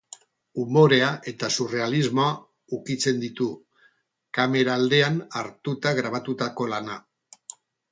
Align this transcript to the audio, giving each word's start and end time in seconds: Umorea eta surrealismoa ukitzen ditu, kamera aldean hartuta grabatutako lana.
Umorea 0.61 1.09
eta 1.31 1.49
surrealismoa 1.57 2.31
ukitzen 2.79 3.21
ditu, 3.25 3.51
kamera 4.39 4.81
aldean 4.81 5.23
hartuta 5.43 5.95
grabatutako 6.03 6.71
lana. 6.75 7.01